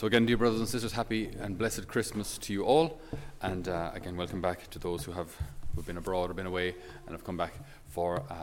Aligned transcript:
So, 0.00 0.06
again, 0.06 0.24
dear 0.24 0.38
brothers 0.38 0.60
and 0.60 0.66
sisters, 0.66 0.92
happy 0.92 1.28
and 1.40 1.58
blessed 1.58 1.86
Christmas 1.86 2.38
to 2.38 2.54
you 2.54 2.64
all. 2.64 2.98
And 3.42 3.68
uh, 3.68 3.90
again, 3.92 4.16
welcome 4.16 4.40
back 4.40 4.70
to 4.70 4.78
those 4.78 5.04
who 5.04 5.12
have 5.12 5.28
who've 5.74 5.84
been 5.84 5.98
abroad 5.98 6.30
or 6.30 6.32
been 6.32 6.46
away 6.46 6.74
and 7.04 7.10
have 7.10 7.22
come 7.22 7.36
back 7.36 7.52
for 7.88 8.22
uh, 8.30 8.34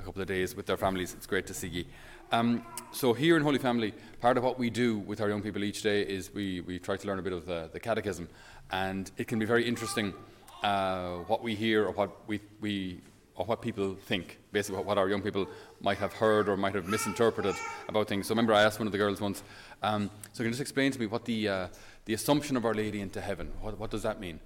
a 0.00 0.02
couple 0.02 0.22
of 0.22 0.28
days 0.28 0.56
with 0.56 0.64
their 0.64 0.78
families. 0.78 1.12
It's 1.12 1.26
great 1.26 1.46
to 1.48 1.52
see 1.52 1.68
you. 1.68 1.84
Um, 2.32 2.64
so, 2.90 3.12
here 3.12 3.36
in 3.36 3.42
Holy 3.42 3.58
Family, 3.58 3.92
part 4.22 4.38
of 4.38 4.44
what 4.44 4.58
we 4.58 4.70
do 4.70 4.96
with 5.00 5.20
our 5.20 5.28
young 5.28 5.42
people 5.42 5.62
each 5.62 5.82
day 5.82 6.00
is 6.00 6.32
we, 6.32 6.62
we 6.62 6.78
try 6.78 6.96
to 6.96 7.06
learn 7.06 7.18
a 7.18 7.22
bit 7.22 7.34
of 7.34 7.44
the, 7.44 7.68
the 7.70 7.80
catechism. 7.80 8.26
And 8.70 9.10
it 9.18 9.28
can 9.28 9.38
be 9.38 9.44
very 9.44 9.68
interesting 9.68 10.14
uh, 10.62 11.16
what 11.26 11.42
we 11.42 11.54
hear 11.54 11.84
or 11.84 11.90
what 11.90 12.26
we, 12.26 12.40
we 12.62 13.02
or 13.38 13.44
what 13.44 13.62
people 13.62 13.94
think, 13.94 14.36
basically 14.50 14.82
what 14.82 14.98
our 14.98 15.08
young 15.08 15.22
people 15.22 15.48
might 15.80 15.96
have 15.98 16.12
heard 16.12 16.48
or 16.48 16.56
might 16.56 16.74
have 16.74 16.88
misinterpreted 16.88 17.54
about 17.88 18.08
things. 18.08 18.26
So 18.26 18.32
remember, 18.32 18.52
I 18.52 18.62
asked 18.62 18.80
one 18.80 18.88
of 18.88 18.92
the 18.92 18.98
girls 18.98 19.20
once, 19.20 19.44
um, 19.80 20.10
so 20.32 20.38
can 20.38 20.46
you 20.46 20.50
just 20.50 20.60
explain 20.60 20.90
to 20.90 20.98
me 20.98 21.06
what 21.06 21.24
the, 21.24 21.48
uh, 21.48 21.68
the 22.04 22.14
assumption 22.14 22.56
of 22.56 22.64
Our 22.64 22.74
Lady 22.74 23.00
into 23.00 23.20
heaven, 23.20 23.52
what, 23.60 23.78
what 23.78 23.92
does 23.92 24.02
that 24.02 24.18
mean? 24.18 24.40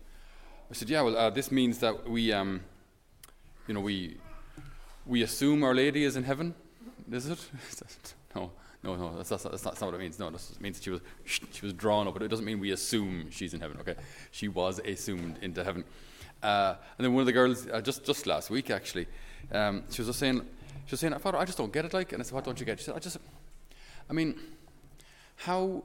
I 0.70 0.74
said, 0.74 0.90
yeah, 0.90 1.00
well, 1.00 1.16
uh, 1.16 1.30
this 1.30 1.50
means 1.50 1.78
that 1.78 2.06
we, 2.06 2.34
um, 2.34 2.60
you 3.66 3.72
know, 3.72 3.80
we, 3.80 4.18
we 5.06 5.22
assume 5.22 5.64
Our 5.64 5.74
Lady 5.74 6.04
is 6.04 6.16
in 6.16 6.24
heaven, 6.24 6.54
is 7.10 7.28
it? 7.28 7.48
no, 8.36 8.50
no, 8.82 8.94
no, 8.94 9.16
that's, 9.16 9.30
that's, 9.30 9.44
that's, 9.44 9.64
not, 9.64 9.72
that's 9.72 9.80
not 9.80 9.86
what 9.86 9.94
it 9.94 10.00
means. 10.00 10.18
No, 10.18 10.28
it 10.28 10.60
means 10.60 10.76
that 10.76 10.84
she 10.84 10.90
was, 10.90 11.00
she 11.24 11.64
was 11.64 11.72
drawn 11.72 12.06
up, 12.06 12.12
but 12.12 12.22
it 12.22 12.28
doesn't 12.28 12.44
mean 12.44 12.60
we 12.60 12.72
assume 12.72 13.30
she's 13.30 13.54
in 13.54 13.60
heaven, 13.60 13.78
okay? 13.80 13.94
She 14.32 14.48
was 14.48 14.80
assumed 14.80 15.38
into 15.40 15.64
heaven. 15.64 15.84
Uh, 16.42 16.74
and 16.98 17.04
then 17.04 17.12
one 17.12 17.20
of 17.20 17.26
the 17.26 17.32
girls, 17.32 17.68
uh, 17.68 17.80
just, 17.80 18.04
just 18.04 18.26
last 18.26 18.50
week 18.50 18.70
actually, 18.70 19.06
um, 19.52 19.84
she 19.90 20.02
was 20.02 20.08
just 20.08 20.18
saying, 20.18 20.40
she 20.86 20.92
was 20.92 21.00
saying, 21.00 21.16
Father, 21.18 21.38
I 21.38 21.44
just 21.44 21.58
don't 21.58 21.72
get 21.72 21.84
it, 21.84 21.94
like. 21.94 22.12
And 22.12 22.20
I 22.20 22.24
said, 22.24 22.34
what 22.34 22.44
don't 22.44 22.58
you 22.58 22.66
get? 22.66 22.78
She 22.78 22.86
said, 22.86 22.96
I 22.96 22.98
just, 22.98 23.18
I 24.10 24.12
mean, 24.12 24.38
how, 25.36 25.84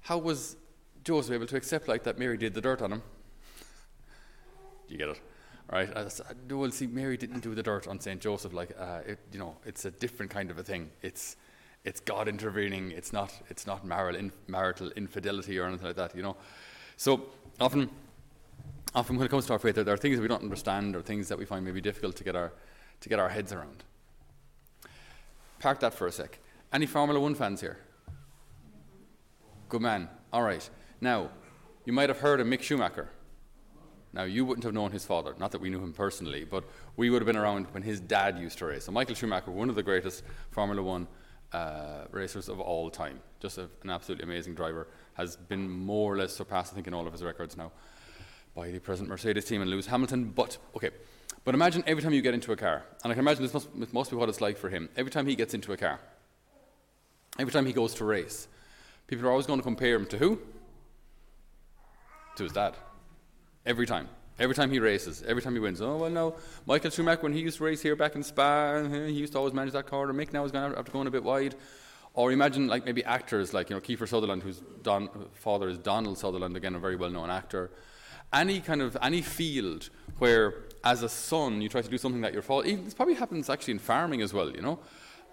how 0.00 0.18
was 0.18 0.56
Joseph 1.04 1.34
able 1.34 1.46
to 1.46 1.56
accept 1.56 1.88
like 1.88 2.04
that 2.04 2.18
Mary 2.18 2.36
did 2.38 2.54
the 2.54 2.60
dirt 2.60 2.80
on 2.80 2.92
him? 2.92 3.02
Do 4.88 4.94
you 4.94 4.98
get 4.98 5.08
it? 5.08 5.20
Right? 5.70 5.94
I 5.96 6.08
said, 6.08 6.26
well, 6.50 6.70
see, 6.70 6.86
Mary 6.86 7.16
didn't 7.16 7.40
do 7.40 7.54
the 7.54 7.62
dirt 7.62 7.88
on 7.88 8.00
Saint 8.00 8.20
Joseph. 8.20 8.52
Like, 8.52 8.74
uh, 8.78 9.00
it, 9.06 9.18
you 9.32 9.38
know, 9.38 9.56
it's 9.64 9.84
a 9.84 9.90
different 9.90 10.30
kind 10.30 10.50
of 10.50 10.58
a 10.58 10.62
thing. 10.62 10.90
It's, 11.02 11.36
it's 11.84 12.00
God 12.00 12.28
intervening. 12.28 12.92
It's 12.92 13.12
not, 13.12 13.32
it's 13.50 13.66
not 13.66 13.84
marital, 13.84 14.30
marital 14.46 14.90
infidelity 14.92 15.58
or 15.58 15.66
anything 15.66 15.86
like 15.86 15.96
that. 15.96 16.14
You 16.14 16.22
know. 16.22 16.36
So 16.96 17.26
often 17.60 17.90
often 18.96 19.16
when 19.16 19.26
it 19.26 19.28
comes 19.28 19.44
to 19.46 19.52
our 19.52 19.58
faith, 19.58 19.74
there, 19.74 19.88
are 19.92 19.96
things 19.98 20.16
that 20.16 20.22
we 20.22 20.28
don't 20.28 20.42
understand 20.42 20.96
or 20.96 21.02
things 21.02 21.28
that 21.28 21.38
we 21.38 21.44
find 21.44 21.64
maybe 21.64 21.82
difficult 21.82 22.16
to 22.16 22.24
get 22.24 22.34
our, 22.34 22.52
to 23.00 23.08
get 23.10 23.18
our 23.18 23.28
heads 23.28 23.52
around. 23.52 23.84
Park 25.60 25.80
that 25.80 25.92
for 25.92 26.06
a 26.06 26.12
sec. 26.12 26.38
Any 26.72 26.86
Formula 26.86 27.20
One 27.20 27.34
fans 27.34 27.60
here? 27.60 27.78
Good 29.68 29.82
man. 29.82 30.08
All 30.32 30.42
right. 30.42 30.68
Now, 31.00 31.30
you 31.84 31.92
might 31.92 32.08
have 32.08 32.20
heard 32.20 32.40
of 32.40 32.46
Mick 32.46 32.62
Schumacher. 32.62 33.10
Now, 34.14 34.24
you 34.24 34.46
wouldn't 34.46 34.64
have 34.64 34.72
known 34.72 34.92
his 34.92 35.04
father, 35.04 35.34
not 35.38 35.52
that 35.52 35.60
we 35.60 35.68
knew 35.68 35.82
him 35.82 35.92
personally, 35.92 36.44
but 36.44 36.64
we 36.96 37.10
would 37.10 37.20
have 37.20 37.26
been 37.26 37.36
around 37.36 37.66
when 37.72 37.82
his 37.82 38.00
dad 38.00 38.38
used 38.38 38.56
to 38.58 38.66
race. 38.66 38.84
So, 38.84 38.92
Michael 38.92 39.14
Schumacher, 39.14 39.50
one 39.50 39.68
of 39.68 39.74
the 39.74 39.82
greatest 39.82 40.22
Formula 40.52 40.82
One 40.82 41.06
uh, 41.52 42.04
racers 42.10 42.48
of 42.48 42.60
all 42.60 42.88
time, 42.88 43.20
just 43.40 43.58
a, 43.58 43.68
an 43.82 43.90
absolutely 43.90 44.24
amazing 44.24 44.54
driver, 44.54 44.88
has 45.14 45.36
been 45.36 45.68
more 45.68 46.14
or 46.14 46.16
less 46.16 46.34
surpassed, 46.34 46.72
I 46.72 46.76
think, 46.76 46.86
in 46.86 46.94
all 46.94 47.06
of 47.06 47.12
his 47.12 47.22
records 47.22 47.58
now 47.58 47.72
by 48.56 48.70
the 48.70 48.78
present 48.80 49.08
Mercedes 49.08 49.44
team 49.44 49.60
and 49.60 49.70
Lewis 49.70 49.86
Hamilton. 49.86 50.32
But, 50.34 50.56
okay, 50.74 50.90
but 51.44 51.54
imagine 51.54 51.84
every 51.86 52.02
time 52.02 52.14
you 52.14 52.22
get 52.22 52.34
into 52.34 52.50
a 52.52 52.56
car, 52.56 52.82
and 53.04 53.12
I 53.12 53.14
can 53.14 53.20
imagine 53.20 53.42
this 53.42 53.52
must, 53.54 53.68
this 53.78 53.92
must 53.92 54.10
be 54.10 54.16
what 54.16 54.30
it's 54.30 54.40
like 54.40 54.56
for 54.56 54.70
him. 54.70 54.88
Every 54.96 55.12
time 55.12 55.26
he 55.26 55.36
gets 55.36 55.52
into 55.52 55.72
a 55.72 55.76
car, 55.76 56.00
every 57.38 57.52
time 57.52 57.66
he 57.66 57.74
goes 57.74 57.94
to 57.94 58.04
race, 58.04 58.48
people 59.06 59.26
are 59.26 59.30
always 59.30 59.46
going 59.46 59.60
to 59.60 59.62
compare 59.62 59.94
him 59.94 60.06
to 60.06 60.18
who? 60.18 60.40
To 62.36 62.42
his 62.42 62.52
dad. 62.52 62.74
Every 63.66 63.86
time. 63.86 64.08
Every 64.38 64.54
time 64.54 64.70
he 64.70 64.80
races, 64.80 65.22
every 65.26 65.42
time 65.42 65.54
he 65.54 65.60
wins. 65.60 65.80
Oh, 65.80 65.96
well, 65.96 66.10
no. 66.10 66.36
Michael 66.66 66.90
Schumacher, 66.90 67.22
when 67.22 67.32
he 67.32 67.40
used 67.40 67.58
to 67.58 67.64
race 67.64 67.80
here 67.80 67.96
back 67.96 68.16
in 68.16 68.22
Spa, 68.22 68.82
he 68.84 69.12
used 69.12 69.32
to 69.32 69.38
always 69.38 69.54
manage 69.54 69.72
that 69.72 69.86
car. 69.86 70.08
And 70.08 70.18
Mick 70.18 70.32
now 70.32 70.44
is 70.44 70.52
going 70.52 70.74
after 70.74 70.92
going 70.92 71.06
a 71.06 71.10
bit 71.10 71.24
wide. 71.24 71.54
Or 72.16 72.32
imagine 72.32 72.66
like 72.66 72.86
maybe 72.86 73.04
actors 73.04 73.52
like 73.52 73.68
you 73.68 73.76
know 73.76 73.80
Kiefer 73.80 74.08
Sutherland, 74.08 74.42
whose 74.42 74.62
Don, 74.82 75.08
father 75.34 75.68
is 75.68 75.76
Donald 75.76 76.18
Sutherland, 76.18 76.56
again 76.56 76.74
a 76.74 76.78
very 76.78 76.96
well 76.96 77.10
known 77.10 77.30
actor. 77.30 77.70
Any 78.32 78.60
kind 78.60 78.80
of 78.80 78.96
any 79.02 79.20
field 79.20 79.90
where 80.18 80.64
as 80.82 81.02
a 81.02 81.10
son 81.10 81.60
you 81.60 81.68
try 81.68 81.82
to 81.82 81.88
do 81.88 81.98
something 81.98 82.22
that 82.22 82.32
your 82.32 82.42
father 82.42 82.74
this 82.74 82.94
probably 82.94 83.14
happens 83.14 83.50
actually 83.50 83.72
in 83.72 83.78
farming 83.78 84.22
as 84.22 84.32
well 84.32 84.50
you 84.50 84.62
know? 84.62 84.78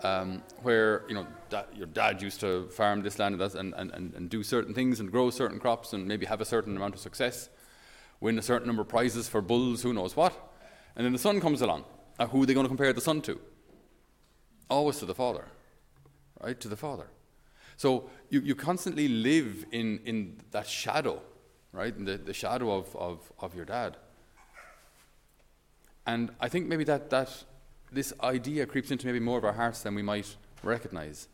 Um, 0.03 0.43
where 0.61 1.03
you 1.07 1.15
know 1.15 1.25
your 1.73 1.87
dad 1.87 2.21
used 2.21 2.41
to 2.41 2.67
farm 2.67 3.01
this 3.01 3.17
land 3.17 3.41
and, 3.41 3.73
and, 3.73 3.91
and, 3.91 4.13
and 4.13 4.29
do 4.29 4.43
certain 4.43 4.73
things 4.73 4.99
and 4.99 5.09
grow 5.09 5.29
certain 5.29 5.59
crops 5.59 5.93
and 5.93 6.05
maybe 6.05 6.25
have 6.25 6.41
a 6.41 6.45
certain 6.45 6.75
amount 6.75 6.95
of 6.95 6.99
success 6.99 7.49
win 8.19 8.37
a 8.37 8.41
certain 8.41 8.67
number 8.67 8.81
of 8.81 8.89
prizes 8.89 9.29
for 9.29 9.41
bulls 9.41 9.83
who 9.83 9.93
knows 9.93 10.15
what. 10.15 10.33
And 10.95 11.05
then 11.05 11.13
the 11.13 11.19
son 11.19 11.39
comes 11.41 11.61
along. 11.61 11.85
Uh, 12.19 12.27
who 12.27 12.43
are 12.43 12.45
they 12.45 12.53
going 12.53 12.65
to 12.65 12.69
compare 12.69 12.93
the 12.93 13.01
son 13.01 13.21
to? 13.21 13.39
Always 14.69 14.97
to 14.99 15.05
the 15.05 15.15
father 15.15 15.45
right 16.43 16.59
to 16.59 16.67
the 16.67 16.75
father 16.75 17.07
so 17.75 18.09
you, 18.29 18.41
you 18.41 18.55
constantly 18.55 19.07
live 19.07 19.65
in, 19.71 19.99
in 20.05 20.37
that 20.51 20.67
shadow 20.67 21.21
right? 21.73 21.95
In 21.97 22.05
the, 22.05 22.17
the 22.17 22.33
shadow 22.33 22.71
of, 22.71 22.95
of, 22.95 23.33
of 23.39 23.53
your 23.55 23.65
dad. 23.65 23.97
And 26.05 26.31
I 26.39 26.47
think 26.47 26.67
maybe 26.67 26.83
that, 26.85 27.09
that 27.09 27.43
this 27.91 28.13
idea 28.21 28.65
creeps 28.65 28.91
into 28.91 29.07
maybe 29.07 29.19
more 29.19 29.37
of 29.37 29.43
our 29.43 29.53
hearts 29.53 29.81
than 29.81 29.95
we 29.95 30.01
might 30.01 30.35
recognize. 30.61 31.27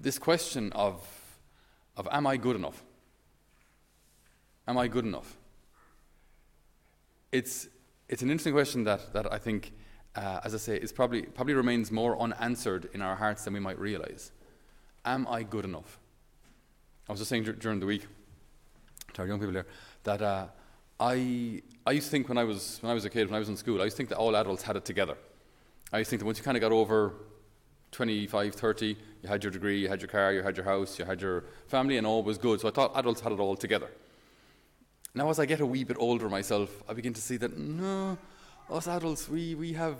This 0.00 0.18
question 0.18 0.70
of, 0.72 1.02
of 1.96 2.06
am 2.12 2.26
I 2.26 2.36
good 2.36 2.56
enough? 2.56 2.84
Am 4.66 4.76
I 4.76 4.86
good 4.86 5.04
enough? 5.04 5.36
It's, 7.32 7.68
it's 8.08 8.22
an 8.22 8.30
interesting 8.30 8.52
question 8.52 8.84
that, 8.84 9.12
that 9.14 9.32
I 9.32 9.38
think, 9.38 9.72
uh, 10.14 10.40
as 10.44 10.54
I 10.54 10.58
say, 10.58 10.76
is 10.76 10.92
probably, 10.92 11.22
probably 11.22 11.54
remains 11.54 11.90
more 11.90 12.18
unanswered 12.20 12.88
in 12.92 13.02
our 13.02 13.16
hearts 13.16 13.44
than 13.44 13.54
we 13.54 13.60
might 13.60 13.78
realize. 13.78 14.32
Am 15.04 15.26
I 15.28 15.42
good 15.42 15.64
enough? 15.64 15.98
I 17.08 17.12
was 17.12 17.20
just 17.20 17.30
saying 17.30 17.44
during 17.44 17.80
the 17.80 17.86
week, 17.86 18.06
to 19.14 19.22
our 19.22 19.28
young 19.28 19.38
people 19.38 19.54
here, 19.54 19.66
that 20.04 20.20
uh, 20.20 20.46
I, 21.00 21.62
I 21.86 21.92
used 21.92 22.06
to 22.06 22.10
think 22.10 22.28
when 22.28 22.38
I, 22.38 22.44
was, 22.44 22.78
when 22.80 22.90
I 22.90 22.94
was 22.94 23.04
a 23.04 23.10
kid, 23.10 23.26
when 23.26 23.34
I 23.34 23.38
was 23.38 23.48
in 23.48 23.56
school, 23.56 23.80
I 23.80 23.84
used 23.84 23.96
to 23.96 23.98
think 23.98 24.08
that 24.10 24.18
all 24.18 24.36
adults 24.36 24.62
had 24.62 24.76
it 24.76 24.84
together. 24.84 25.16
I 25.92 25.98
used 25.98 26.08
to 26.08 26.10
think 26.10 26.20
that 26.20 26.26
once 26.26 26.38
you 26.38 26.44
kind 26.44 26.56
of 26.56 26.60
got 26.60 26.72
over 26.72 27.14
25, 27.92 28.54
30, 28.54 28.86
you 29.22 29.28
had 29.28 29.42
your 29.42 29.50
degree, 29.50 29.80
you 29.80 29.88
had 29.88 30.00
your 30.00 30.08
car, 30.08 30.32
you 30.32 30.42
had 30.42 30.56
your 30.56 30.64
house, 30.64 30.98
you 30.98 31.04
had 31.04 31.22
your 31.22 31.44
family, 31.68 31.96
and 31.96 32.06
all 32.06 32.22
was 32.22 32.36
good. 32.36 32.60
So 32.60 32.68
I 32.68 32.70
thought 32.70 32.92
adults 32.94 33.20
had 33.20 33.32
it 33.32 33.40
all 33.40 33.56
together. 33.56 33.90
Now, 35.14 35.30
as 35.30 35.38
I 35.38 35.46
get 35.46 35.60
a 35.60 35.66
wee 35.66 35.84
bit 35.84 35.96
older 35.98 36.28
myself, 36.28 36.82
I 36.88 36.92
begin 36.92 37.14
to 37.14 37.20
see 37.20 37.36
that 37.38 37.56
no, 37.56 38.18
us 38.70 38.86
adults, 38.86 39.28
we, 39.28 39.54
we 39.54 39.72
have 39.72 39.96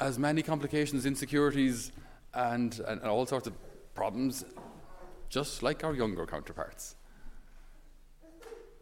as 0.00 0.18
many 0.18 0.42
complications, 0.42 1.06
insecurities, 1.06 1.92
and, 2.34 2.80
and, 2.80 3.00
and 3.00 3.10
all 3.10 3.26
sorts 3.26 3.46
of 3.46 3.54
problems, 3.94 4.44
just 5.28 5.62
like 5.62 5.84
our 5.84 5.94
younger 5.94 6.26
counterparts. 6.26 6.96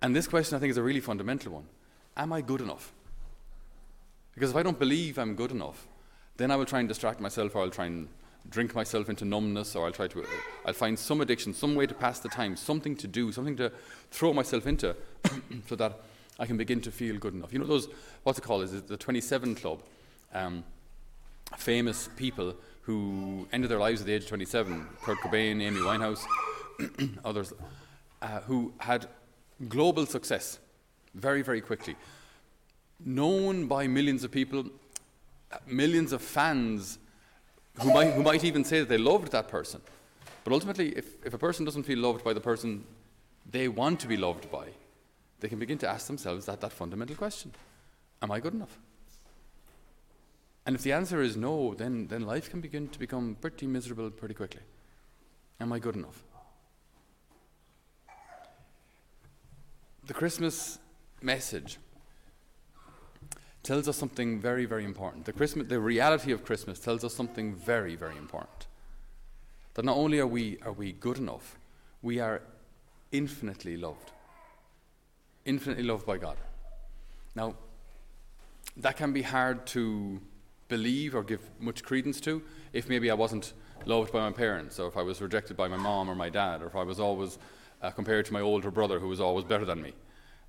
And 0.02 0.14
this 0.14 0.26
question, 0.26 0.56
I 0.56 0.58
think, 0.58 0.70
is 0.70 0.76
a 0.76 0.82
really 0.82 1.00
fundamental 1.00 1.52
one. 1.52 1.66
Am 2.16 2.32
I 2.32 2.40
good 2.40 2.60
enough? 2.60 2.92
Because 4.34 4.50
if 4.50 4.56
I 4.56 4.62
don't 4.62 4.78
believe 4.78 5.18
I'm 5.18 5.34
good 5.34 5.50
enough, 5.50 5.86
then 6.36 6.50
I 6.50 6.56
will 6.56 6.66
try 6.66 6.80
and 6.80 6.88
distract 6.88 7.20
myself, 7.20 7.54
or 7.54 7.62
I'll 7.62 7.70
try 7.70 7.86
and 7.86 8.08
drink 8.50 8.74
myself 8.74 9.08
into 9.08 9.24
numbness, 9.24 9.76
or 9.76 9.86
I'll 9.86 9.92
try 9.92 10.08
to, 10.08 10.22
uh, 10.22 10.26
I'll 10.66 10.74
find 10.74 10.98
some 10.98 11.20
addiction, 11.20 11.54
some 11.54 11.74
way 11.74 11.86
to 11.86 11.94
pass 11.94 12.18
the 12.18 12.28
time, 12.28 12.56
something 12.56 12.96
to 12.96 13.06
do, 13.06 13.32
something 13.32 13.56
to 13.56 13.70
throw 14.10 14.32
myself 14.32 14.66
into, 14.66 14.96
so 15.68 15.76
that 15.76 16.00
I 16.38 16.46
can 16.46 16.56
begin 16.56 16.80
to 16.82 16.90
feel 16.90 17.16
good 17.16 17.34
enough. 17.34 17.52
You 17.52 17.60
know 17.60 17.66
those, 17.66 17.88
what's 18.22 18.38
it 18.38 18.42
called? 18.42 18.64
Is 18.64 18.74
it 18.74 18.88
the 18.88 18.96
27 18.96 19.54
Club? 19.54 19.82
Um, 20.32 20.64
famous 21.56 22.08
people 22.16 22.56
who 22.82 23.46
ended 23.52 23.70
their 23.70 23.78
lives 23.78 24.00
at 24.00 24.06
the 24.06 24.12
age 24.12 24.22
of 24.22 24.28
27, 24.28 24.86
Kurt 25.02 25.18
Cobain, 25.18 25.62
Amy 25.62 25.80
Winehouse, 25.80 26.24
others, 27.24 27.52
uh, 28.20 28.40
who 28.40 28.72
had 28.78 29.06
global 29.68 30.06
success 30.06 30.58
very, 31.14 31.42
very 31.42 31.60
quickly. 31.60 31.96
Known 33.04 33.66
by 33.66 33.86
millions 33.86 34.24
of 34.24 34.30
people, 34.30 34.66
millions 35.66 36.12
of 36.12 36.20
fans 36.20 36.98
who 37.80 37.92
might, 37.92 38.12
who 38.12 38.22
might 38.22 38.44
even 38.44 38.64
say 38.64 38.80
that 38.80 38.88
they 38.88 38.98
loved 38.98 39.32
that 39.32 39.48
person. 39.48 39.80
But 40.42 40.52
ultimately, 40.52 40.90
if, 40.90 41.24
if 41.24 41.32
a 41.32 41.38
person 41.38 41.64
doesn't 41.64 41.84
feel 41.84 41.98
loved 41.98 42.24
by 42.24 42.32
the 42.32 42.40
person 42.40 42.84
they 43.50 43.68
want 43.68 44.00
to 44.00 44.08
be 44.08 44.16
loved 44.16 44.50
by, 44.50 44.68
they 45.44 45.48
can 45.48 45.58
begin 45.58 45.78
to 45.78 45.88
ask 45.88 46.06
themselves 46.06 46.46
that, 46.46 46.60
that 46.62 46.72
fundamental 46.72 47.14
question 47.16 47.52
Am 48.22 48.30
I 48.30 48.40
good 48.40 48.54
enough? 48.54 48.78
And 50.66 50.74
if 50.74 50.82
the 50.82 50.92
answer 50.92 51.20
is 51.20 51.36
no, 51.36 51.74
then, 51.74 52.08
then 52.08 52.22
life 52.22 52.48
can 52.50 52.62
begin 52.62 52.88
to 52.88 52.98
become 52.98 53.36
pretty 53.40 53.66
miserable 53.66 54.10
pretty 54.10 54.34
quickly. 54.34 54.62
Am 55.60 55.72
I 55.72 55.78
good 55.78 55.96
enough? 55.96 56.24
the 60.06 60.14
Christmas 60.14 60.78
message 61.22 61.78
tells 63.62 63.88
us 63.88 63.96
something 63.96 64.38
very, 64.38 64.66
very 64.66 64.84
important. 64.84 65.24
The, 65.24 65.32
Christmas, 65.32 65.66
the 65.68 65.80
reality 65.80 66.32
of 66.32 66.44
Christmas 66.44 66.78
tells 66.78 67.02
us 67.04 67.14
something 67.14 67.54
very, 67.54 67.96
very 67.96 68.16
important. 68.16 68.66
That 69.74 69.86
not 69.86 69.96
only 69.96 70.18
are 70.18 70.26
we, 70.26 70.58
are 70.62 70.72
we 70.72 70.92
good 70.92 71.16
enough, 71.16 71.56
we 72.02 72.20
are 72.20 72.42
infinitely 73.12 73.76
loved. 73.78 74.12
Infinitely 75.44 75.84
loved 75.84 76.06
by 76.06 76.18
God. 76.18 76.36
Now, 77.34 77.54
that 78.76 78.96
can 78.96 79.12
be 79.12 79.22
hard 79.22 79.66
to 79.68 80.20
believe 80.68 81.14
or 81.14 81.22
give 81.22 81.40
much 81.60 81.82
credence 81.82 82.20
to 82.22 82.42
if 82.72 82.88
maybe 82.88 83.10
I 83.10 83.14
wasn't 83.14 83.52
loved 83.86 84.12
by 84.12 84.20
my 84.20 84.32
parents, 84.32 84.80
or 84.80 84.88
if 84.88 84.96
I 84.96 85.02
was 85.02 85.20
rejected 85.20 85.56
by 85.56 85.68
my 85.68 85.76
mom 85.76 86.08
or 86.08 86.14
my 86.14 86.30
dad, 86.30 86.62
or 86.62 86.66
if 86.66 86.74
I 86.74 86.82
was 86.82 86.98
always 86.98 87.38
uh, 87.82 87.90
compared 87.90 88.24
to 88.26 88.32
my 88.32 88.40
older 88.40 88.70
brother 88.70 88.98
who 88.98 89.08
was 89.08 89.20
always 89.20 89.44
better 89.44 89.64
than 89.64 89.82
me. 89.82 89.92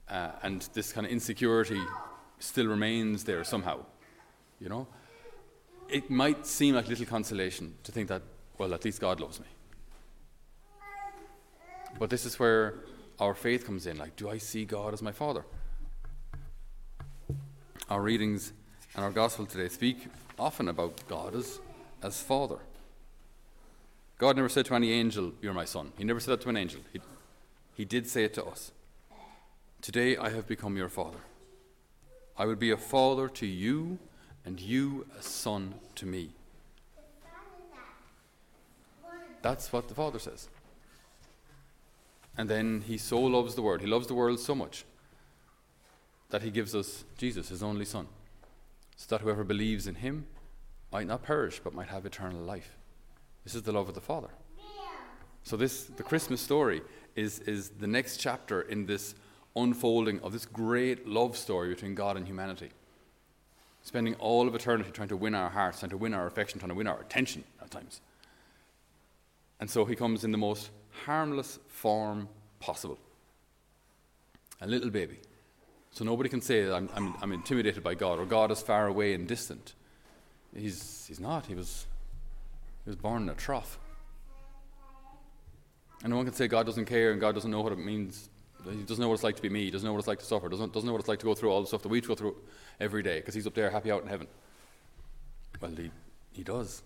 Uh, 0.07 0.31
and 0.43 0.67
this 0.73 0.93
kind 0.93 1.05
of 1.05 1.11
insecurity 1.11 1.81
still 2.39 2.67
remains 2.67 3.23
there 3.23 3.43
somehow, 3.43 3.85
you 4.59 4.69
know. 4.69 4.87
It 5.89 6.09
might 6.09 6.45
seem 6.47 6.75
like 6.75 6.87
little 6.87 7.05
consolation 7.05 7.75
to 7.83 7.91
think 7.91 8.07
that, 8.09 8.21
well, 8.57 8.73
at 8.73 8.85
least 8.85 9.01
God 9.01 9.19
loves 9.19 9.39
me. 9.39 9.47
But 11.99 12.09
this 12.09 12.25
is 12.25 12.39
where 12.39 12.75
our 13.19 13.33
faith 13.33 13.65
comes 13.65 13.85
in. 13.85 13.97
Like, 13.97 14.15
do 14.15 14.29
I 14.29 14.37
see 14.37 14.65
God 14.65 14.93
as 14.93 15.01
my 15.01 15.11
Father? 15.11 15.45
Our 17.89 18.01
readings 18.01 18.53
and 18.95 19.03
our 19.03 19.11
gospel 19.11 19.45
today 19.45 19.69
speak 19.69 20.07
often 20.37 20.67
about 20.67 21.07
God 21.07 21.35
as, 21.35 21.59
as 22.01 22.21
Father. 22.21 22.57
God 24.17 24.35
never 24.35 24.49
said 24.49 24.65
to 24.67 24.75
any 24.75 24.91
angel, 24.91 25.33
You're 25.41 25.53
my 25.53 25.65
son. 25.65 25.91
He 25.97 26.03
never 26.03 26.19
said 26.19 26.31
that 26.33 26.41
to 26.41 26.49
an 26.49 26.57
angel. 26.57 26.81
He, 26.93 27.01
he 27.75 27.85
did 27.85 28.07
say 28.07 28.23
it 28.23 28.33
to 28.35 28.45
us. 28.45 28.71
Today 29.81 30.17
I 30.17 30.29
have 30.29 30.47
become 30.47 30.77
your 30.77 30.89
father. 30.89 31.19
I 32.37 32.45
will 32.45 32.55
be 32.55 32.71
a 32.71 32.77
father 32.77 33.27
to 33.29 33.45
you, 33.45 33.99
and 34.43 34.59
you 34.59 35.05
a 35.17 35.21
son 35.21 35.75
to 35.95 36.05
me. 36.05 36.31
That's 39.41 39.71
what 39.71 39.87
the 39.87 39.93
Father 39.93 40.17
says. 40.17 40.49
And 42.37 42.49
then 42.49 42.83
he 42.85 42.97
so 42.97 43.19
loves 43.19 43.55
the 43.55 43.61
world. 43.61 43.81
He 43.81 43.87
loves 43.87 44.07
the 44.07 44.13
world 44.13 44.39
so 44.39 44.55
much 44.55 44.85
that 46.29 46.41
he 46.41 46.51
gives 46.51 46.75
us 46.75 47.05
Jesus, 47.17 47.49
his 47.49 47.63
only 47.63 47.85
Son, 47.85 48.07
so 48.97 49.15
that 49.15 49.21
whoever 49.21 49.43
believes 49.43 49.87
in 49.87 49.95
him 49.95 50.25
might 50.91 51.07
not 51.07 51.23
perish 51.23 51.61
but 51.63 51.73
might 51.73 51.87
have 51.87 52.05
eternal 52.05 52.41
life. 52.41 52.75
This 53.43 53.55
is 53.55 53.61
the 53.61 53.71
love 53.71 53.87
of 53.87 53.95
the 53.95 54.01
Father. 54.01 54.29
So 55.43 55.55
this 55.55 55.83
the 55.83 56.03
Christmas 56.03 56.41
story 56.41 56.81
is, 57.15 57.39
is 57.39 57.69
the 57.69 57.87
next 57.87 58.17
chapter 58.17 58.61
in 58.61 58.87
this 58.87 59.13
unfolding 59.55 60.19
of 60.21 60.33
this 60.33 60.45
great 60.45 61.07
love 61.07 61.37
story 61.37 61.69
between 61.69 61.95
God 61.95 62.17
and 62.17 62.25
humanity. 62.27 62.71
Spending 63.83 64.15
all 64.15 64.47
of 64.47 64.55
eternity 64.55 64.89
trying 64.91 65.09
to 65.09 65.17
win 65.17 65.35
our 65.35 65.49
hearts, 65.49 65.79
trying 65.79 65.91
to 65.91 65.97
win 65.97 66.13
our 66.15 66.25
affection, 66.25 66.59
trying 66.59 66.69
to 66.69 66.75
win 66.75 66.87
our 66.87 66.99
attention 66.99 67.43
at 67.61 67.69
times. 67.69 68.01
And 69.59 69.69
so 69.69 69.85
he 69.85 69.95
comes 69.95 70.23
in 70.23 70.31
the 70.31 70.37
most 70.37 70.71
harmless 71.05 71.59
form 71.67 72.29
possible 72.59 72.97
a 74.61 74.67
little 74.67 74.89
baby. 74.89 75.19
So 75.91 76.03
nobody 76.03 76.29
can 76.29 76.41
say 76.41 76.71
I'm, 76.71 76.89
I'm, 76.95 77.13
I'm 77.21 77.31
intimidated 77.31 77.83
by 77.83 77.95
God 77.95 78.19
or 78.19 78.25
God 78.25 78.51
is 78.51 78.61
far 78.61 78.87
away 78.87 79.13
and 79.13 79.27
distant. 79.27 79.73
He's, 80.55 81.05
he's 81.07 81.19
not. 81.19 81.45
He 81.45 81.55
was, 81.55 81.85
he 82.83 82.89
was 82.89 82.97
born 82.97 83.23
in 83.23 83.29
a 83.29 83.33
trough. 83.33 83.77
And 86.03 86.11
no 86.11 86.17
one 86.17 86.25
can 86.25 86.33
say 86.33 86.47
God 86.47 86.65
doesn't 86.65 86.85
care 86.85 87.11
and 87.11 87.19
God 87.21 87.35
doesn't 87.35 87.51
know 87.51 87.61
what 87.61 87.73
it 87.73 87.79
means 87.79 88.29
he 88.71 88.83
doesn't 88.83 89.01
know 89.01 89.09
what 89.09 89.15
it's 89.15 89.23
like 89.23 89.35
to 89.35 89.41
be 89.41 89.49
me. 89.49 89.65
He 89.65 89.71
doesn't 89.71 89.85
know 89.85 89.93
what 89.93 89.99
it's 89.99 90.07
like 90.07 90.19
to 90.19 90.25
suffer. 90.25 90.49
Doesn't, 90.49 90.73
doesn't 90.73 90.87
know 90.87 90.93
what 90.93 90.99
it's 90.99 91.07
like 91.07 91.19
to 91.19 91.25
go 91.25 91.35
through 91.35 91.51
all 91.51 91.61
the 91.61 91.67
stuff 91.67 91.83
that 91.83 91.89
we 91.89 92.01
go 92.01 92.15
through 92.15 92.35
every 92.79 93.03
day 93.03 93.19
because 93.19 93.35
he's 93.35 93.45
up 93.45 93.53
there 93.53 93.69
happy 93.69 93.91
out 93.91 94.01
in 94.01 94.09
heaven. 94.09 94.27
Well, 95.61 95.71
he, 95.71 95.91
he 96.31 96.43
does. 96.43 96.81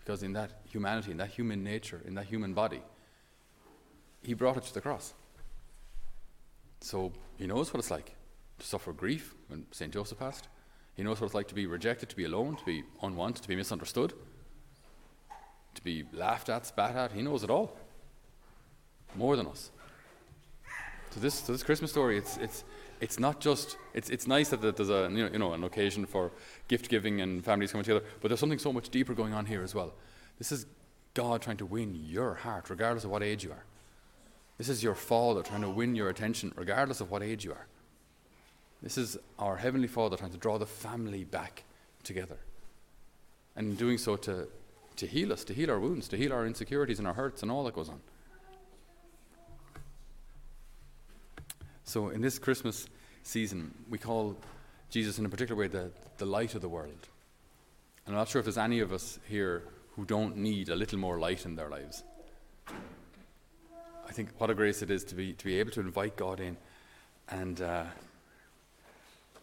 Because 0.00 0.22
in 0.22 0.34
that 0.34 0.50
humanity, 0.70 1.12
in 1.12 1.16
that 1.16 1.30
human 1.30 1.64
nature, 1.64 2.02
in 2.04 2.14
that 2.14 2.26
human 2.26 2.52
body, 2.52 2.82
he 4.26 4.34
brought 4.34 4.56
it 4.56 4.64
to 4.64 4.74
the 4.74 4.80
cross. 4.80 5.14
So 6.80 7.12
he 7.38 7.46
knows 7.46 7.72
what 7.72 7.78
it's 7.78 7.90
like 7.90 8.14
to 8.58 8.66
suffer 8.66 8.92
grief 8.92 9.34
when 9.48 9.66
St. 9.70 9.92
Joseph 9.92 10.18
passed. 10.18 10.48
He 10.94 11.02
knows 11.02 11.20
what 11.20 11.26
it's 11.26 11.34
like 11.34 11.48
to 11.48 11.54
be 11.54 11.66
rejected, 11.66 12.08
to 12.08 12.16
be 12.16 12.24
alone, 12.24 12.56
to 12.56 12.64
be 12.64 12.82
unwanted, 13.02 13.42
to 13.42 13.48
be 13.48 13.54
misunderstood, 13.56 14.14
to 15.74 15.82
be 15.82 16.04
laughed 16.12 16.48
at, 16.48 16.66
spat 16.66 16.96
at. 16.96 17.12
He 17.12 17.22
knows 17.22 17.44
it 17.44 17.50
all. 17.50 17.76
More 19.14 19.36
than 19.36 19.46
us. 19.46 19.70
So 21.10 21.20
this, 21.20 21.34
so 21.34 21.52
this 21.52 21.62
Christmas 21.62 21.90
story, 21.90 22.18
it's, 22.18 22.36
it's, 22.38 22.64
it's 23.00 23.18
not 23.18 23.40
just, 23.40 23.76
it's, 23.94 24.10
it's 24.10 24.26
nice 24.26 24.48
that 24.48 24.60
there's 24.60 24.90
a, 24.90 25.08
you 25.10 25.24
know, 25.24 25.30
you 25.32 25.38
know, 25.38 25.52
an 25.52 25.64
occasion 25.64 26.04
for 26.04 26.32
gift 26.66 26.88
giving 26.88 27.20
and 27.20 27.44
families 27.44 27.72
coming 27.72 27.84
together, 27.84 28.04
but 28.20 28.28
there's 28.28 28.40
something 28.40 28.58
so 28.58 28.72
much 28.72 28.88
deeper 28.88 29.14
going 29.14 29.32
on 29.32 29.46
here 29.46 29.62
as 29.62 29.74
well. 29.74 29.94
This 30.38 30.50
is 30.50 30.66
God 31.14 31.42
trying 31.42 31.56
to 31.58 31.66
win 31.66 31.94
your 31.94 32.34
heart, 32.34 32.68
regardless 32.68 33.04
of 33.04 33.10
what 33.10 33.22
age 33.22 33.44
you 33.44 33.52
are. 33.52 33.64
This 34.58 34.68
is 34.68 34.82
your 34.82 34.94
Father 34.94 35.42
trying 35.42 35.60
to 35.62 35.70
win 35.70 35.94
your 35.94 36.08
attention, 36.08 36.52
regardless 36.56 37.00
of 37.00 37.10
what 37.10 37.22
age 37.22 37.44
you 37.44 37.52
are. 37.52 37.66
This 38.82 38.96
is 38.96 39.18
our 39.38 39.56
Heavenly 39.56 39.88
Father 39.88 40.16
trying 40.16 40.32
to 40.32 40.38
draw 40.38 40.58
the 40.58 40.66
family 40.66 41.24
back 41.24 41.64
together. 42.02 42.38
And 43.54 43.70
in 43.70 43.74
doing 43.76 43.98
so, 43.98 44.16
to, 44.16 44.48
to 44.96 45.06
heal 45.06 45.32
us, 45.32 45.44
to 45.44 45.54
heal 45.54 45.70
our 45.70 45.80
wounds, 45.80 46.08
to 46.08 46.16
heal 46.16 46.32
our 46.32 46.46
insecurities 46.46 46.98
and 46.98 47.08
our 47.08 47.14
hurts 47.14 47.42
and 47.42 47.50
all 47.50 47.64
that 47.64 47.74
goes 47.74 47.88
on. 47.88 48.00
So, 51.84 52.08
in 52.08 52.20
this 52.20 52.38
Christmas 52.38 52.88
season, 53.22 53.72
we 53.88 53.98
call 53.98 54.36
Jesus 54.90 55.18
in 55.18 55.26
a 55.26 55.28
particular 55.28 55.58
way 55.58 55.68
the, 55.68 55.90
the 56.18 56.26
light 56.26 56.54
of 56.54 56.60
the 56.60 56.68
world. 56.68 57.08
And 58.06 58.14
I'm 58.14 58.20
not 58.20 58.28
sure 58.28 58.40
if 58.40 58.46
there's 58.46 58.58
any 58.58 58.80
of 58.80 58.92
us 58.92 59.18
here 59.28 59.62
who 59.94 60.04
don't 60.04 60.36
need 60.36 60.68
a 60.68 60.76
little 60.76 60.98
more 60.98 61.18
light 61.18 61.44
in 61.44 61.56
their 61.56 61.68
lives. 61.68 62.02
Think 64.16 64.30
what 64.38 64.48
a 64.48 64.54
grace 64.54 64.80
it 64.80 64.90
is 64.90 65.04
to 65.04 65.14
be, 65.14 65.34
to 65.34 65.44
be 65.44 65.60
able 65.60 65.72
to 65.72 65.80
invite 65.80 66.16
God 66.16 66.40
in 66.40 66.56
and, 67.28 67.60
uh, 67.60 67.84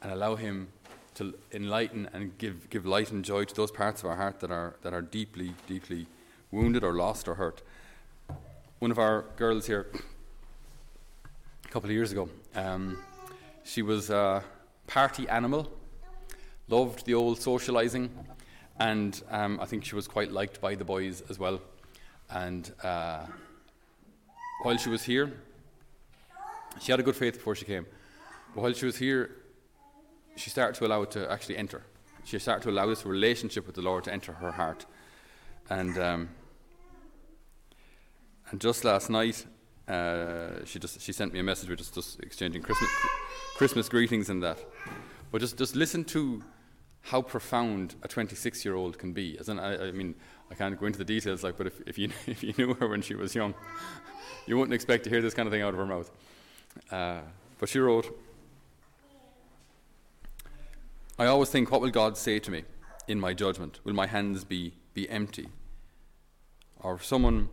and 0.01 0.11
allow 0.11 0.35
Him 0.35 0.69
to 1.13 1.35
enlighten 1.51 2.09
and 2.11 2.35
give, 2.39 2.71
give 2.71 2.83
light 2.83 3.11
and 3.11 3.23
joy 3.23 3.43
to 3.43 3.53
those 3.53 3.69
parts 3.69 4.01
of 4.01 4.09
our 4.09 4.15
heart 4.15 4.39
that 4.39 4.49
are, 4.49 4.73
that 4.81 4.91
are 4.91 5.03
deeply, 5.03 5.53
deeply 5.67 6.07
wounded 6.49 6.83
or 6.83 6.93
lost 6.93 7.27
or 7.27 7.35
hurt. 7.35 7.61
One 8.79 8.89
of 8.89 8.97
our 8.97 9.25
girls 9.35 9.67
here 9.67 9.91
a 11.63 11.67
couple 11.67 11.91
of 11.91 11.93
years 11.93 12.11
ago. 12.11 12.27
Um, 12.55 12.97
she 13.63 13.83
was 13.83 14.09
a 14.09 14.43
party 14.87 15.29
animal, 15.29 15.71
loved 16.67 17.05
the 17.05 17.13
old 17.13 17.37
socialising, 17.37 18.09
and 18.79 19.21
um, 19.29 19.59
I 19.61 19.65
think 19.65 19.85
she 19.85 19.93
was 19.93 20.07
quite 20.07 20.31
liked 20.31 20.59
by 20.59 20.73
the 20.73 20.83
boys 20.83 21.21
as 21.29 21.37
well. 21.37 21.61
And 22.31 22.71
uh, 22.83 23.27
while 24.61 24.77
she 24.77 24.89
was 24.89 25.03
here, 25.03 25.33
she 26.79 26.91
had 26.91 26.99
a 26.99 27.03
good 27.03 27.15
faith 27.15 27.33
before 27.33 27.55
she 27.55 27.65
came. 27.65 27.85
But 28.55 28.61
while 28.61 28.73
she 28.73 28.85
was 28.85 28.97
here, 28.97 29.31
she 30.35 30.49
started 30.49 30.75
to 30.79 30.85
allow 30.85 31.01
it 31.03 31.11
to 31.11 31.31
actually 31.31 31.57
enter. 31.57 31.83
She 32.23 32.39
started 32.39 32.63
to 32.63 32.69
allow 32.69 32.85
this 32.87 33.05
relationship 33.05 33.65
with 33.65 33.75
the 33.75 33.81
Lord 33.81 34.05
to 34.05 34.13
enter 34.13 34.33
her 34.33 34.51
heart. 34.51 34.85
And 35.69 35.97
um, 35.97 36.29
and 38.49 38.61
just 38.61 38.83
last 38.83 39.09
night, 39.09 39.45
uh, 39.87 40.63
she 40.65 40.79
just 40.79 41.01
she 41.01 41.11
sent 41.11 41.33
me 41.33 41.39
a 41.39 41.43
message. 41.43 41.69
We're 41.69 41.75
just, 41.75 41.93
just 41.93 42.19
exchanging 42.19 42.61
Christmas 42.61 42.89
Christmas 43.55 43.89
greetings 43.89 44.29
and 44.29 44.41
that. 44.43 44.57
But 45.31 45.41
just 45.41 45.57
just 45.57 45.75
listen 45.75 46.03
to 46.05 46.43
how 47.01 47.21
profound 47.21 47.95
a 48.01 48.07
26 48.07 48.63
year 48.63 48.75
old 48.75 48.97
can 48.97 49.11
be. 49.11 49.37
As 49.37 49.49
in, 49.49 49.59
I, 49.59 49.89
I, 49.89 49.91
mean, 49.91 50.15
I 50.53 50.55
can't 50.55 50.79
go 50.79 50.85
into 50.85 50.99
the 50.99 51.05
details, 51.05 51.43
like, 51.43 51.57
but 51.57 51.65
if, 51.65 51.81
if 51.87 51.97
you 51.97 52.09
if 52.27 52.43
you 52.43 52.53
knew 52.55 52.75
her 52.75 52.87
when 52.87 53.01
she 53.01 53.15
was 53.15 53.33
young, 53.33 53.55
you 54.45 54.55
wouldn't 54.55 54.73
expect 54.73 55.03
to 55.05 55.09
hear 55.09 55.21
this 55.21 55.33
kind 55.33 55.47
of 55.47 55.51
thing 55.51 55.63
out 55.63 55.73
of 55.73 55.79
her 55.79 55.85
mouth. 55.85 56.11
Uh, 56.91 57.21
but 57.59 57.69
she 57.69 57.79
wrote, 57.79 58.15
"I 61.17 61.25
always 61.25 61.49
think, 61.49 61.71
what 61.71 61.81
will 61.81 61.89
God 61.89 62.17
say 62.17 62.37
to 62.37 62.51
me 62.51 62.65
in 63.07 63.19
my 63.19 63.33
judgment? 63.33 63.79
Will 63.83 63.93
my 63.93 64.05
hands 64.05 64.43
be 64.43 64.73
be 64.93 65.09
empty? 65.09 65.47
Or 66.79 66.95
if 66.95 67.05
someone 67.05 67.49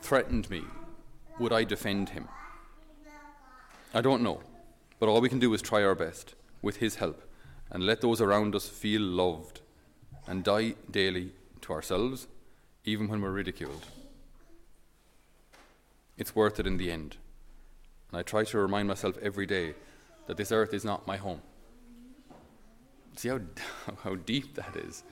threatened 0.00 0.50
me 0.50 0.64
would 1.38 1.52
I 1.52 1.62
defend 1.62 2.08
him? 2.08 2.28
I 3.94 4.00
don't 4.00 4.22
know, 4.22 4.40
but 4.98 5.08
all 5.08 5.20
we 5.20 5.28
can 5.28 5.38
do 5.38 5.54
is 5.54 5.62
try 5.62 5.84
our 5.84 5.94
best 5.94 6.34
with 6.60 6.78
his 6.78 6.96
help 6.96 7.22
and 7.70 7.84
let 7.84 8.00
those 8.00 8.20
around 8.20 8.56
us 8.56 8.68
feel 8.68 9.00
loved 9.00 9.60
and 10.26 10.42
die 10.42 10.74
daily 10.90 11.32
to 11.60 11.72
ourselves, 11.72 12.26
even 12.84 13.08
when 13.08 13.20
we're 13.20 13.30
ridiculed. 13.30 13.84
It's 16.18 16.34
worth 16.34 16.60
it 16.60 16.66
in 16.66 16.76
the 16.76 16.90
end. 16.90 17.16
And 18.10 18.18
I 18.18 18.22
try 18.22 18.44
to 18.44 18.58
remind 18.58 18.88
myself 18.88 19.16
every 19.22 19.46
day 19.46 19.74
that 20.26 20.36
this 20.36 20.52
earth 20.52 20.74
is 20.74 20.84
not 20.84 21.06
my 21.06 21.16
home. 21.16 21.40
See 23.16 23.28
how, 23.28 23.40
how 24.04 24.14
deep 24.16 24.54
that 24.54 24.76
is. 24.76 25.02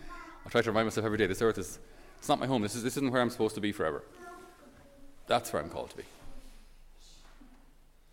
I 0.44 0.48
try 0.48 0.62
to 0.62 0.70
remind 0.70 0.86
myself 0.86 1.04
every 1.06 1.18
day 1.18 1.26
this 1.26 1.42
earth 1.42 1.58
is 1.58 1.78
it's 2.20 2.28
not 2.28 2.38
my 2.38 2.46
home. 2.46 2.60
This, 2.60 2.74
is, 2.74 2.82
this 2.82 2.98
isn't 2.98 3.10
where 3.10 3.22
I'm 3.22 3.30
supposed 3.30 3.54
to 3.54 3.62
be 3.62 3.72
forever. 3.72 4.04
That's 5.26 5.52
where 5.52 5.62
I'm 5.62 5.70
called 5.70 5.90
to 5.90 5.96
be. 5.96 6.02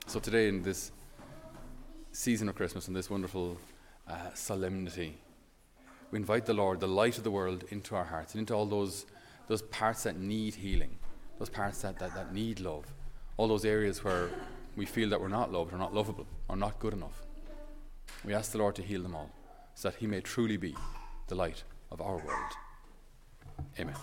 So 0.06 0.22
today, 0.22 0.48
in 0.48 0.64
this 0.64 0.94
season 2.14 2.48
of 2.48 2.56
Christmas 2.56 2.88
and 2.88 2.96
this 2.96 3.10
wonderful 3.10 3.58
uh, 4.08 4.34
solemnity, 4.34 5.18
we 6.12 6.20
invite 6.20 6.46
the 6.46 6.54
Lord, 6.54 6.80
the 6.80 6.88
light 6.88 7.18
of 7.18 7.26
the 7.26 7.32
world, 7.32 7.66
into 7.70 7.96
our 7.98 8.06
hearts 8.06 8.34
and 8.34 8.40
into 8.40 8.54
all 8.54 8.66
those, 8.66 9.06
those 9.48 9.62
parts 9.64 10.04
that 10.04 10.18
need 10.18 10.56
healing, 10.56 10.98
those 11.40 11.50
parts 11.50 11.82
that, 11.82 12.00
that, 12.00 12.14
that 12.14 12.34
need 12.34 12.60
love, 12.60 12.86
all 13.38 13.48
those 13.48 13.66
areas 13.66 14.04
where 14.04 14.30
we 14.76 14.86
feel 14.86 15.10
that 15.10 15.20
we're 15.20 15.28
not 15.28 15.52
loved, 15.52 15.74
or 15.74 15.78
not 15.78 15.94
lovable, 15.94 16.28
or 16.48 16.56
not 16.56 16.80
good 16.80 16.94
enough. 16.94 17.24
We 18.24 18.34
ask 18.34 18.52
the 18.52 18.58
Lord 18.58 18.76
to 18.76 18.82
heal 18.82 19.02
them 19.02 19.16
all, 19.16 19.32
so 19.76 19.90
that 19.90 19.98
He 19.98 20.08
may 20.08 20.22
truly 20.22 20.58
be 20.58 20.76
the 21.28 21.36
light 21.36 21.64
of 21.92 22.02
our 22.02 22.18
world. 22.18 22.52
Amen. 23.80 23.96